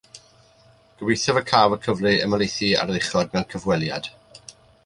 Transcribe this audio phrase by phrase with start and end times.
[1.01, 4.11] Gobeithiaf y caf y cyfle i ymhelaethu ar yr uchod mewn cyfweliad